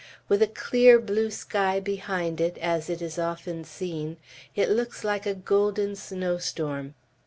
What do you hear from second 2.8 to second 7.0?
it is often seen, it looks like a golden snow storm.